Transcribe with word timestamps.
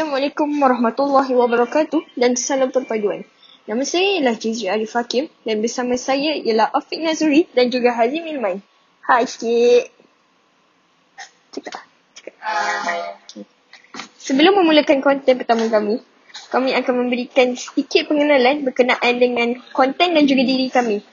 Assalamualaikum 0.00 0.48
warahmatullahi 0.64 1.28
wabarakatuh 1.36 2.16
dan 2.16 2.32
salam 2.32 2.72
perpaduan. 2.72 3.20
Nama 3.68 3.84
saya 3.84 4.16
ialah 4.16 4.32
Jizri 4.32 4.72
Arif 4.72 4.96
Hakim 4.96 5.28
dan 5.44 5.60
bersama 5.60 5.92
saya 6.00 6.40
ialah 6.40 6.72
Afiq 6.72 7.04
Nazuri 7.04 7.44
dan 7.52 7.68
juga 7.68 7.92
Hazim 7.92 8.24
Ilman. 8.24 8.64
Hai 9.04 9.28
sikit. 9.28 9.92
Cakap. 11.52 11.84
Cakap. 12.16 12.32
Okay. 12.32 13.44
Sebelum 14.16 14.64
memulakan 14.64 15.04
konten 15.04 15.36
pertama 15.36 15.68
kami, 15.68 16.00
kami 16.48 16.72
akan 16.80 16.94
memberikan 17.04 17.52
sedikit 17.52 18.08
pengenalan 18.08 18.64
berkenaan 18.64 19.20
dengan 19.20 19.52
konten 19.76 20.16
dan 20.16 20.24
juga 20.24 20.48
diri 20.48 20.72
kami. 20.72 21.04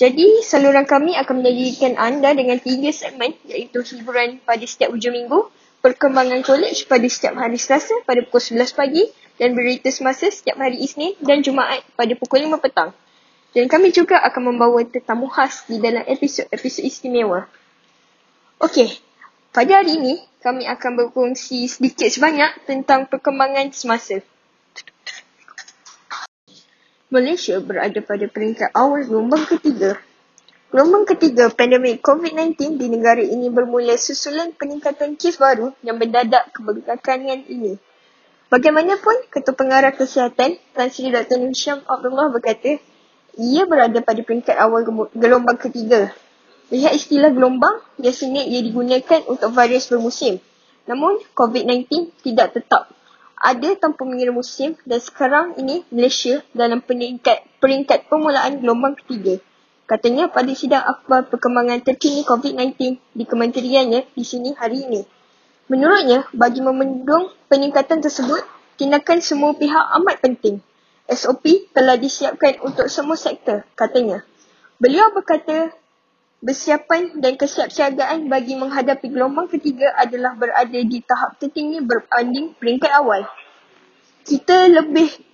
Jadi, 0.00 0.40
saluran 0.40 0.88
kami 0.88 1.20
akan 1.20 1.44
menjadikan 1.44 2.00
anda 2.00 2.32
dengan 2.32 2.56
tiga 2.56 2.96
segmen 2.96 3.36
iaitu 3.44 3.84
hiburan 3.92 4.40
pada 4.40 4.64
setiap 4.64 4.88
hujung 4.88 5.12
minggu, 5.12 5.52
perkembangan 5.82 6.46
kolej 6.46 6.86
pada 6.86 7.04
setiap 7.10 7.34
hari 7.34 7.58
Selasa 7.58 7.92
pada 8.06 8.22
pukul 8.22 8.54
11 8.62 8.78
pagi 8.78 9.02
dan 9.36 9.58
berita 9.58 9.90
semasa 9.90 10.30
setiap 10.30 10.54
hari 10.62 10.78
Isnin 10.78 11.18
dan 11.18 11.42
Jumaat 11.42 11.82
pada 11.98 12.14
pukul 12.14 12.46
5 12.46 12.62
petang. 12.62 12.94
Dan 13.52 13.68
kami 13.68 13.92
juga 13.92 14.16
akan 14.22 14.54
membawa 14.54 14.80
tetamu 14.86 15.28
khas 15.28 15.68
di 15.68 15.76
dalam 15.76 16.06
episod-episod 16.08 16.86
istimewa. 16.88 17.44
Okey, 18.62 18.96
pada 19.52 19.82
hari 19.82 20.00
ini 20.00 20.14
kami 20.40 20.64
akan 20.64 21.04
berkongsi 21.04 21.68
sedikit 21.68 22.08
sebanyak 22.08 22.64
tentang 22.64 23.10
perkembangan 23.10 23.68
semasa. 23.74 24.24
Malaysia 27.12 27.60
berada 27.60 28.00
pada 28.00 28.24
peringkat 28.24 28.72
awal 28.72 29.04
gelombang 29.04 29.44
ketiga 29.44 30.00
Gelombang 30.72 31.04
ketiga 31.04 31.52
pandemik 31.52 32.00
COVID-19 32.00 32.80
di 32.80 32.88
negara 32.88 33.20
ini 33.20 33.52
bermula 33.52 33.92
susulan 34.00 34.56
peningkatan 34.56 35.20
kes 35.20 35.36
baru 35.36 35.76
yang 35.84 36.00
mendadak 36.00 36.48
kebelakangan 36.56 37.44
ini. 37.44 37.76
Bagaimanapun, 38.48 39.28
Ketua 39.28 39.52
Pengarah 39.52 39.92
Kesihatan 39.92 40.56
Tan 40.72 40.88
Sri 40.88 41.12
Dr. 41.12 41.44
Nur 41.44 41.52
Syam 41.52 41.84
Abdullah 41.84 42.32
berkata, 42.32 42.80
ia 43.36 43.68
berada 43.68 44.00
pada 44.00 44.24
peringkat 44.24 44.56
awal 44.56 44.88
gelombang 45.12 45.60
ketiga. 45.60 46.08
Lihat 46.72 46.96
istilah 46.96 47.36
gelombang, 47.36 47.76
biasanya 48.00 48.40
ia 48.40 48.64
digunakan 48.64 49.28
untuk 49.28 49.52
virus 49.52 49.92
bermusim. 49.92 50.40
Namun, 50.88 51.20
COVID-19 51.36 52.16
tidak 52.24 52.56
tetap 52.56 52.88
ada 53.36 53.76
tanpa 53.76 54.08
mengira 54.08 54.32
musim 54.32 54.80
dan 54.88 55.04
sekarang 55.04 55.52
ini 55.60 55.84
Malaysia 55.92 56.40
dalam 56.56 56.80
peringkat, 56.80 57.60
peringkat 57.60 58.08
permulaan 58.08 58.64
gelombang 58.64 58.96
ketiga. 58.96 59.36
Katanya 59.84 60.30
pada 60.30 60.52
sidang 60.54 60.84
akhbar 60.86 61.26
perkembangan 61.28 61.82
terkini 61.82 62.22
COVID-19 62.22 62.96
di 63.12 63.24
kementeriannya 63.26 64.08
di 64.14 64.24
sini 64.24 64.54
hari 64.54 64.86
ini. 64.88 65.02
Menurutnya, 65.68 66.28
bagi 66.32 66.62
memendung 66.62 67.32
peningkatan 67.50 68.00
tersebut, 68.00 68.44
tindakan 68.78 69.18
semua 69.20 69.52
pihak 69.54 69.84
amat 70.00 70.22
penting. 70.22 70.62
SOP 71.10 71.70
telah 71.74 71.98
disiapkan 71.98 72.62
untuk 72.62 72.86
semua 72.86 73.18
sektor, 73.18 73.66
katanya. 73.74 74.22
Beliau 74.78 75.10
berkata, 75.10 75.74
bersiapan 76.42 77.22
dan 77.22 77.38
kesiapsiagaan 77.38 78.26
bagi 78.26 78.58
menghadapi 78.58 79.06
gelombang 79.14 79.46
ketiga 79.46 79.94
adalah 79.94 80.34
berada 80.34 80.80
di 80.82 80.98
tahap 81.06 81.38
tertinggi 81.38 81.78
berbanding 81.82 82.58
peringkat 82.58 82.90
awal. 82.90 83.22
Kita 84.26 84.66
lebih 84.70 85.31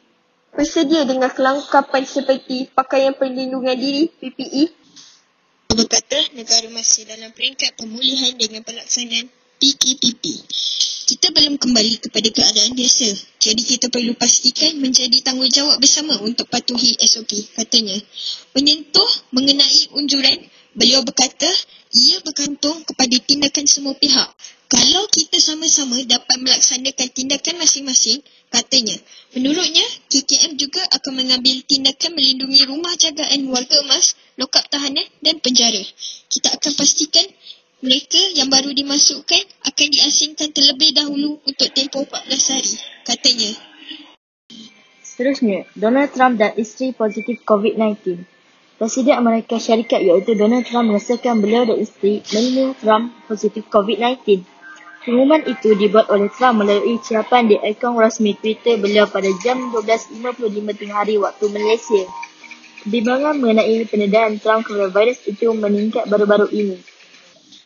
bersedia 0.59 1.07
dengan 1.07 1.31
kelengkapan 1.31 2.03
seperti 2.03 2.67
pakaian 2.75 3.15
perlindungan 3.15 3.79
diri 3.79 4.11
PPE. 4.11 4.75
Berkata 5.71 6.19
negara 6.35 6.67
masih 6.75 7.07
dalam 7.07 7.31
peringkat 7.31 7.79
pemulihan 7.79 8.35
dengan 8.35 8.67
pelaksanaan 8.67 9.31
PKPP. 9.63 10.25
Kita 11.09 11.31
belum 11.31 11.63
kembali 11.63 12.03
kepada 12.03 12.29
keadaan 12.35 12.75
biasa. 12.75 13.07
Jadi 13.39 13.63
kita 13.63 13.87
perlu 13.87 14.19
pastikan 14.19 14.75
menjadi 14.83 15.23
tanggungjawab 15.23 15.79
bersama 15.79 16.19
untuk 16.27 16.51
patuhi 16.51 16.99
SOP, 17.07 17.33
katanya. 17.55 17.95
Menyentuh 18.53 19.31
mengenai 19.31 19.95
unjuran, 19.95 20.43
beliau 20.75 21.07
berkata 21.07 21.49
ia 21.95 22.19
bergantung 22.27 22.83
kepada 22.83 23.15
tindakan 23.25 23.65
semua 23.71 23.95
pihak. 23.95 24.29
Kalau 24.69 25.09
kita 25.09 25.41
sama-sama 25.41 25.97
dapat 26.05 26.45
melaksanakan 26.45 27.09
tindakan 27.17 27.57
masing-masing, 27.57 28.21
katanya, 28.53 29.01
menurutnya 29.33 29.81
KKM 30.13 30.61
juga 30.61 30.85
akan 30.93 31.25
mengambil 31.25 31.65
tindakan 31.65 32.13
melindungi 32.13 32.69
rumah 32.69 32.93
jagaan 33.01 33.49
warga 33.49 33.81
emas, 33.81 34.13
lokap 34.37 34.69
tahanan 34.69 35.09
dan 35.25 35.41
penjara. 35.41 35.81
Kita 36.29 36.53
akan 36.53 36.73
pastikan 36.77 37.25
mereka 37.81 38.21
yang 38.37 38.53
baru 38.53 38.69
dimasukkan 38.77 39.43
akan 39.73 39.87
diasingkan 39.89 40.53
terlebih 40.53 40.93
dahulu 40.93 41.41
untuk 41.49 41.73
tempoh 41.73 42.05
14 42.05 42.53
hari, 42.53 42.75
katanya. 43.09 43.51
Seterusnya, 45.01 45.65
Donald 45.73 46.13
Trump 46.13 46.37
dan 46.37 46.53
isteri 46.61 46.93
positif 46.93 47.41
COVID-19. 47.49 48.21
Presiden 48.77 49.17
Amerika 49.17 49.57
Syarikat 49.57 50.05
iaitu 50.05 50.37
Donald 50.37 50.69
Trump 50.69 50.93
merasakan 50.93 51.41
beliau 51.41 51.67
dan 51.67 51.81
isteri 51.81 52.21
Melania 52.31 52.77
Trump 52.79 53.17
positif 53.27 53.65
COVID-19. 53.73 54.58
Pengumuman 55.09 55.41
itu 55.49 55.73
dibuat 55.73 56.13
oleh 56.13 56.29
Trump 56.29 56.61
melalui 56.61 57.01
ucapan 57.01 57.49
di 57.49 57.57
akaun 57.57 57.97
rasmi 57.97 58.37
Twitter 58.37 58.77
beliau 58.77 59.09
pada 59.09 59.33
jam 59.41 59.73
12.55 59.73 60.21
tengah 60.77 61.01
hari 61.01 61.17
waktu 61.17 61.49
Malaysia. 61.49 62.05
Kebimbangan 62.85 63.41
mengenai 63.41 63.89
pendedahan 63.89 64.37
Trump 64.37 64.69
kepada 64.69 64.93
virus 64.93 65.25
itu 65.25 65.49
meningkat 65.57 66.05
baru-baru 66.13 66.53
ini. 66.53 66.77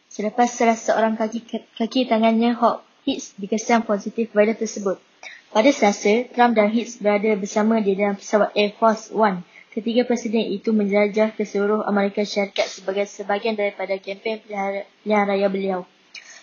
Selepas 0.07 0.55
salah 0.55 0.79
seorang 0.79 1.19
kaki, 1.19 1.43
kaki 1.75 2.07
tangannya 2.07 2.55
Hawk 2.55 2.87
Hicks 3.11 3.35
dikesan 3.35 3.83
positif 3.91 4.31
virus 4.31 4.63
tersebut. 4.63 5.03
Pada 5.51 5.75
Selasa, 5.75 6.31
Trump 6.31 6.55
dan 6.55 6.71
Hicks 6.71 7.03
berada 7.03 7.35
bersama 7.35 7.83
di 7.83 7.99
dalam 7.99 8.23
pesawat 8.23 8.55
Air 8.55 8.71
Force 8.79 9.11
One. 9.11 9.43
Ketiga 9.75 10.07
presiden 10.07 10.47
itu 10.47 10.71
menjelajah 10.71 11.35
ke 11.35 11.43
seluruh 11.43 11.83
Amerika 11.91 12.23
Syarikat 12.23 12.71
sebagai 12.71 13.11
sebahagian 13.11 13.59
daripada 13.59 13.99
kempen 13.99 14.39
pilihan 14.47 14.87
raya 15.27 15.51
beliau. 15.51 15.83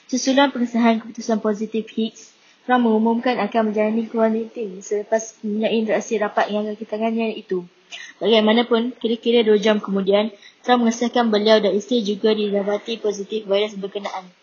Sesudah 0.10 0.50
pengesahan 0.50 1.06
keputusan 1.06 1.38
positif 1.38 1.86
Higgs, 1.94 2.34
Trump 2.66 2.90
mengumumkan 2.90 3.38
akan 3.38 3.70
menjalani 3.70 4.10
kuarantin 4.10 4.82
selepas 4.82 5.38
mempunyai 5.46 5.78
interaksi 5.78 6.18
rapat 6.18 6.50
dengan 6.50 6.74
kaki 6.74 6.86
tangannya 6.90 7.38
itu. 7.38 7.70
Bagaimanapun, 8.18 8.98
kira-kira 8.98 9.46
dua 9.46 9.62
jam 9.62 9.78
kemudian, 9.78 10.34
Trump 10.66 10.82
mengesahkan 10.82 11.30
beliau 11.30 11.62
dan 11.62 11.78
isteri 11.78 12.02
juga 12.02 12.34
didapati 12.34 12.98
positif 12.98 13.46
virus 13.46 13.78
berkenaan. 13.78 14.34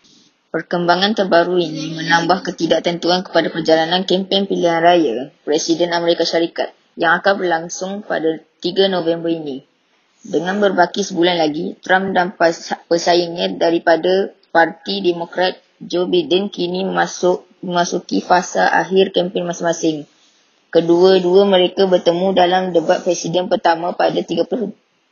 Perkembangan 0.55 1.19
terbaru 1.19 1.59
ini 1.59 1.99
menambah 1.99 2.47
ketidaktentuan 2.47 3.27
kepada 3.27 3.51
perjalanan 3.51 4.07
kempen 4.07 4.47
pilihan 4.47 4.79
raya 4.79 5.35
Presiden 5.43 5.91
Amerika 5.91 6.23
Syarikat 6.23 6.71
yang 6.95 7.19
akan 7.19 7.43
berlangsung 7.43 8.07
pada 8.07 8.39
3 8.63 8.87
November 8.87 9.27
ini. 9.27 9.67
Dengan 10.23 10.63
berbaki 10.63 11.03
sebulan 11.03 11.43
lagi, 11.43 11.75
Trump 11.83 12.15
dan 12.15 12.31
pesaingnya 12.87 13.59
daripada 13.59 14.31
Parti 14.49 15.03
Demokrat 15.03 15.59
Joe 15.77 16.09
Biden 16.09 16.49
kini 16.49 16.83
masuk 16.87 17.45
memasuki 17.61 18.23
fasa 18.23 18.65
akhir 18.69 19.13
kempen 19.13 19.45
masing-masing. 19.45 20.09
Kedua-dua 20.73 21.47
mereka 21.47 21.87
bertemu 21.87 22.33
dalam 22.35 22.63
debat 22.75 23.01
presiden 23.01 23.47
pertama 23.47 23.93
pada 23.93 24.19
30 24.19 24.45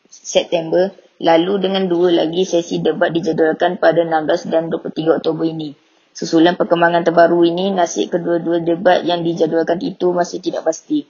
September 0.09 0.91
lalu 1.19 1.53
dengan 1.63 1.87
dua 1.87 2.11
lagi 2.11 2.43
sesi 2.43 2.83
debat 2.83 3.07
dijadualkan 3.11 3.79
pada 3.79 4.03
16 4.03 4.51
dan 4.51 4.67
23 4.67 5.23
Oktober 5.23 5.45
ini. 5.47 5.71
Susulan 6.15 6.55
perkembangan 6.55 7.03
terbaru 7.03 7.43
ini, 7.43 7.75
nasib 7.75 8.07
kedua-dua 8.11 8.63
debat 8.63 9.03
yang 9.03 9.23
dijadualkan 9.23 9.83
itu 9.83 10.15
masih 10.15 10.39
tidak 10.39 10.63
pasti. 10.63 11.03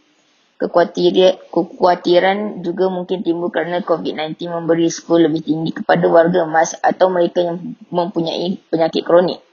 Kekhawatiran 0.55 2.63
juga 2.63 2.87
mungkin 2.87 3.27
timbul 3.27 3.51
kerana 3.51 3.83
COVID-19 3.83 4.39
memberi 4.47 4.87
risiko 4.87 5.19
lebih 5.19 5.43
tinggi 5.43 5.75
kepada 5.75 6.07
warga 6.07 6.47
emas 6.47 6.79
atau 6.79 7.11
mereka 7.11 7.43
yang 7.43 7.75
mempunyai 7.91 8.55
penyakit 8.71 9.03
kronik. 9.03 9.43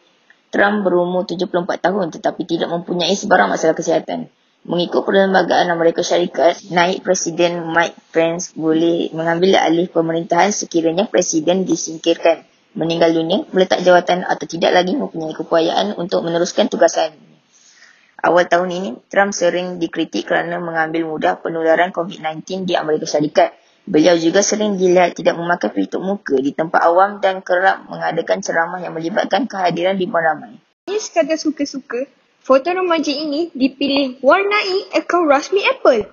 Trump 0.54 0.86
berumur 0.86 1.26
74 1.26 1.66
tahun 1.80 2.12
tetapi 2.14 2.46
tidak 2.46 2.70
mempunyai 2.70 3.18
sebarang 3.18 3.50
masalah 3.50 3.74
kesihatan. 3.74 4.30
Mengikut 4.62 5.02
Perlembagaan 5.02 5.74
Amerika 5.74 6.06
Syarikat, 6.06 6.70
naik 6.70 7.02
Presiden 7.02 7.66
Mike 7.66 7.98
Pence 8.14 8.54
boleh 8.54 9.10
mengambil 9.10 9.58
alih 9.58 9.90
pemerintahan 9.90 10.54
sekiranya 10.54 11.10
Presiden 11.10 11.66
disingkirkan, 11.66 12.46
meninggal 12.78 13.10
dunia, 13.10 13.42
meletak 13.50 13.82
jawatan 13.82 14.22
atau 14.22 14.46
tidak 14.46 14.70
lagi 14.70 14.94
mempunyai 14.94 15.34
keupayaan 15.34 15.98
untuk 15.98 16.22
meneruskan 16.22 16.70
tugasan. 16.70 17.31
Awal 18.22 18.46
tahun 18.46 18.70
ini, 18.70 18.90
Trump 19.10 19.34
sering 19.34 19.82
dikritik 19.82 20.30
kerana 20.30 20.62
mengambil 20.62 21.10
mudah 21.10 21.42
penularan 21.42 21.90
COVID-19 21.90 22.70
di 22.70 22.78
Amerika 22.78 23.02
Syarikat. 23.02 23.50
Beliau 23.82 24.14
juga 24.14 24.46
sering 24.46 24.78
dilihat 24.78 25.18
tidak 25.18 25.34
memakai 25.34 25.74
pelitup 25.74 26.06
muka 26.06 26.38
di 26.38 26.54
tempat 26.54 26.86
awam 26.86 27.18
dan 27.18 27.42
kerap 27.42 27.82
mengadakan 27.90 28.38
ceramah 28.38 28.78
yang 28.78 28.94
melibatkan 28.94 29.50
kehadiran 29.50 29.98
di 29.98 30.06
ramai. 30.06 30.54
Ini 30.86 31.02
sekadar 31.02 31.34
suka-suka, 31.34 32.06
foto 32.46 32.70
remaja 32.70 33.10
ini 33.10 33.50
dipilih 33.58 34.22
warnai 34.22 34.94
akaun 34.94 35.26
rasmi 35.26 35.66
Apple. 35.66 36.06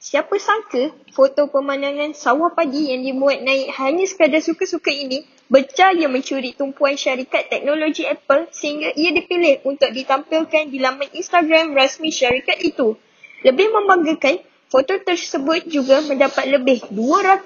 Siapa 0.00 0.40
sangka 0.40 0.96
foto 1.12 1.52
pemandangan 1.52 2.16
sawah 2.16 2.56
pagi 2.56 2.88
yang 2.88 3.04
dibuat 3.04 3.44
naik 3.44 3.68
hanya 3.76 4.08
sekadar 4.08 4.40
suka-suka 4.40 4.88
ini 4.88 5.28
berjaya 5.50 6.06
mencuri 6.06 6.54
tumpuan 6.54 6.94
syarikat 6.94 7.50
teknologi 7.50 8.06
Apple 8.06 8.46
sehingga 8.54 8.94
ia 8.94 9.10
dipilih 9.10 9.66
untuk 9.66 9.90
ditampilkan 9.90 10.70
di 10.70 10.78
laman 10.78 11.10
Instagram 11.10 11.74
rasmi 11.74 12.14
syarikat 12.14 12.62
itu. 12.62 12.94
Lebih 13.42 13.66
membanggakan, 13.74 14.46
foto 14.70 14.94
tersebut 15.02 15.66
juga 15.66 16.06
mendapat 16.06 16.46
lebih 16.46 16.86
200,000 16.94 17.42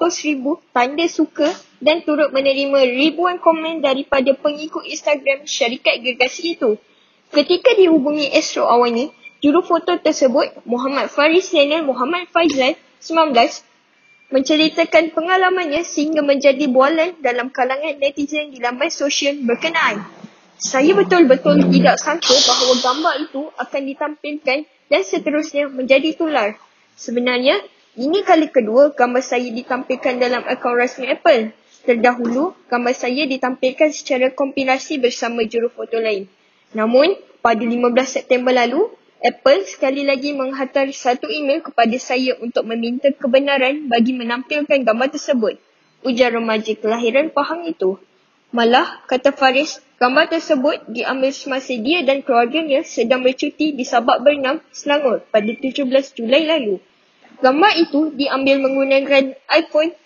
tanda 0.77 1.06
suka 1.09 1.49
dan 1.81 2.05
turut 2.05 2.29
menerima 2.29 2.93
ribuan 2.93 3.41
komen 3.41 3.81
daripada 3.81 4.37
pengikut 4.37 4.85
Instagram 4.85 5.49
syarikat 5.49 6.05
gergasi 6.05 6.61
itu. 6.61 6.77
Ketika 7.33 7.73
dihubungi 7.73 8.29
Astro 8.37 8.69
awalnya, 8.69 9.09
juru 9.41 9.65
foto 9.65 9.97
tersebut, 9.97 10.61
Muhammad 10.69 11.09
Faris 11.09 11.49
Zainal 11.49 11.89
Muhammad 11.89 12.29
Faizal, 12.29 12.77
19, 13.00 13.33
menceritakan 14.35 15.15
pengalamannya 15.15 15.87
sehingga 15.87 16.27
menjadi 16.27 16.67
bualan 16.67 17.15
dalam 17.23 17.55
kalangan 17.55 17.95
netizen 18.03 18.51
di 18.51 18.59
laman 18.59 18.91
sosial 18.91 19.39
berkenaan. 19.47 20.03
Saya 20.59 20.91
betul-betul 20.99 21.71
tidak 21.71 22.03
sangka 22.03 22.35
bahawa 22.35 22.75
gambar 22.83 23.15
itu 23.31 23.43
akan 23.55 23.83
ditampilkan 23.95 24.59
dan 24.91 25.03
seterusnya 25.07 25.71
menjadi 25.71 26.19
tular. 26.19 26.59
Sebenarnya, 26.99 27.63
ini 27.95 28.27
kali 28.27 28.51
kedua 28.51 28.91
gambar 28.91 29.23
saya 29.23 29.55
ditampilkan 29.55 30.19
dalam 30.19 30.43
akaun 30.51 30.83
rasmi 30.83 31.15
Apple. 31.15 31.55
Terdahulu, 31.87 32.59
gambar 32.67 32.95
saya 32.97 33.31
ditampilkan 33.31 33.95
secara 33.95 34.35
kompilasi 34.35 34.99
bersama 34.99 35.47
juru 35.47 35.71
foto 35.71 36.03
lain. 36.03 36.27
Namun, 36.75 37.15
pada 37.39 37.63
15 37.63 37.71
September 38.03 38.51
lalu, 38.51 38.91
Apple 39.25 39.65
sekali 39.65 40.05
lagi 40.05 40.37
menghantar 40.37 40.85
satu 40.93 41.32
email 41.32 41.65
kepada 41.65 41.97
saya 41.97 42.37
untuk 42.44 42.69
meminta 42.69 43.09
kebenaran 43.09 43.88
bagi 43.88 44.12
menampilkan 44.12 44.85
gambar 44.85 45.17
tersebut. 45.17 45.56
Ujar 46.05 46.37
remaja 46.37 46.76
kelahiran 46.76 47.32
Pahang 47.32 47.65
itu. 47.65 47.97
Malah, 48.53 49.00
kata 49.09 49.32
Faris, 49.32 49.81
gambar 49.97 50.29
tersebut 50.29 50.76
diambil 50.93 51.32
semasa 51.32 51.73
dia 51.73 52.05
dan 52.05 52.21
keluarganya 52.21 52.85
sedang 52.85 53.25
bercuti 53.25 53.73
di 53.73 53.88
Sabak 53.88 54.21
Bernam, 54.21 54.61
Selangor 54.76 55.25
pada 55.32 55.49
17 55.49 55.88
Julai 56.21 56.44
lalu. 56.44 56.76
Gambar 57.41 57.73
itu 57.81 58.12
diambil 58.12 58.61
menggunakan 58.61 59.41
iPhone 59.49 59.97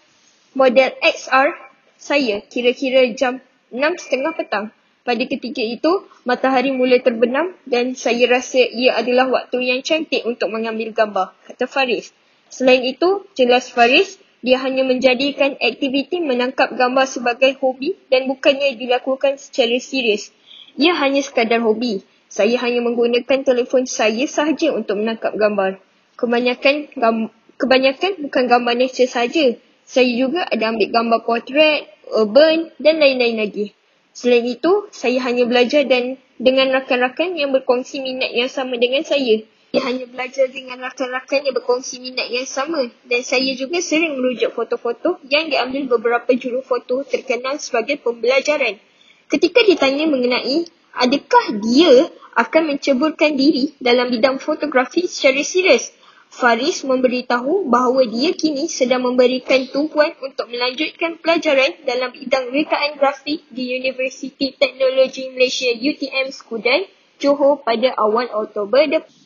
model 0.55 0.94
XR 1.03 1.59
saya 1.99 2.38
kira-kira 2.47 3.03
jam 3.19 3.43
6.30 3.75 4.38
petang. 4.38 4.70
Pada 5.08 5.25
ketika 5.25 5.64
itu, 5.64 6.05
matahari 6.28 6.69
mula 6.69 7.00
terbenam 7.00 7.56
dan 7.64 7.96
saya 7.96 8.28
rasa 8.28 8.60
ia 8.60 8.93
adalah 8.93 9.25
waktu 9.32 9.72
yang 9.72 9.81
cantik 9.81 10.20
untuk 10.28 10.52
mengambil 10.52 10.93
gambar, 10.93 11.32
kata 11.49 11.64
Faris. 11.64 12.12
Selain 12.52 12.84
itu, 12.84 13.25
jelas 13.32 13.72
Faris, 13.72 14.20
dia 14.44 14.60
hanya 14.60 14.84
menjadikan 14.84 15.56
aktiviti 15.64 16.20
menangkap 16.20 16.76
gambar 16.76 17.08
sebagai 17.08 17.56
hobi 17.56 17.96
dan 18.12 18.28
bukannya 18.28 18.76
dilakukan 18.76 19.40
secara 19.40 19.81
serius. 19.81 20.28
Ia 20.76 20.93
hanya 21.00 21.25
sekadar 21.25 21.64
hobi. 21.64 22.05
Saya 22.28 22.60
hanya 22.60 22.84
menggunakan 22.84 23.49
telefon 23.49 23.88
saya 23.88 24.28
sahaja 24.28 24.76
untuk 24.76 25.00
menangkap 25.00 25.32
gambar. 25.32 25.81
Kebanyakan 26.20 26.93
gam- 27.00 27.32
kebanyakan 27.56 28.28
bukan 28.28 28.44
gambar 28.44 28.75
nature 28.76 29.08
saja. 29.08 29.56
Saya 29.88 30.12
juga 30.12 30.44
ada 30.44 30.69
ambil 30.69 30.93
gambar 30.93 31.20
portrait, 31.25 31.88
urban 32.12 32.69
dan 32.76 33.00
lain-lain 33.00 33.40
lagi. 33.40 33.78
Selain 34.19 34.43
itu, 34.43 34.91
saya 34.91 35.23
hanya 35.31 35.47
belajar 35.47 35.87
dan 35.87 36.19
dengan 36.43 36.75
rakan-rakan 36.75 37.38
yang 37.38 37.55
berkongsi 37.55 38.03
minat 38.03 38.35
yang 38.35 38.50
sama 38.50 38.75
dengan 38.75 39.06
saya. 39.06 39.47
Saya 39.70 39.94
hanya 39.94 40.11
belajar 40.11 40.50
dengan 40.50 40.82
rakan-rakan 40.82 41.47
yang 41.47 41.55
berkongsi 41.55 42.03
minat 42.03 42.26
yang 42.26 42.43
sama 42.43 42.91
dan 43.06 43.20
saya 43.23 43.55
juga 43.55 43.79
sering 43.79 44.19
merujuk 44.19 44.59
foto-foto 44.59 45.23
yang 45.31 45.47
diambil 45.47 45.87
beberapa 45.94 46.35
juru 46.35 46.67
foto 46.67 47.06
terkenal 47.06 47.62
sebagai 47.62 48.03
pembelajaran. 48.03 48.82
Ketika 49.31 49.62
ditanya 49.62 50.11
mengenai 50.11 50.67
adakah 50.99 51.55
dia 51.62 52.11
akan 52.35 52.75
menceburkan 52.75 53.38
diri 53.38 53.79
dalam 53.79 54.11
bidang 54.11 54.43
fotografi 54.43 55.06
secara 55.06 55.47
serius, 55.47 55.94
Faris 56.29 56.85
memberitahu 56.85 57.67
bahawa 57.73 58.05
dia 58.05 58.37
kini 58.37 58.69
sedang 58.69 59.09
memberikan 59.09 59.65
tumpuan 59.73 60.13
untuk 60.21 60.53
melanjutkan 60.53 61.17
pelajaran 61.17 61.73
dalam 61.89 62.13
bidang 62.13 62.53
rekaan 62.53 63.01
grafik 63.01 63.49
di 63.49 63.73
Universiti 63.81 64.53
Teknologi 64.53 65.33
Malaysia 65.33 65.73
UTM 65.73 66.29
Skudai, 66.29 66.85
Johor 67.17 67.65
pada 67.65 67.97
awal 67.97 68.29
Oktober 68.29 68.85
depan. 68.87 69.17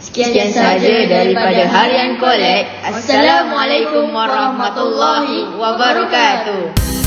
Sekian 0.00 0.48
sahaja 0.48 1.08
daripada 1.08 1.68
Harian 1.68 2.16
Kolek. 2.16 2.64
Assalamualaikum 2.88 4.08
warahmatullahi 4.12 5.56
wabarakatuh. 5.60 6.99